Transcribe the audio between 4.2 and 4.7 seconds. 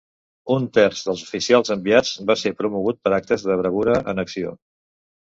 acció.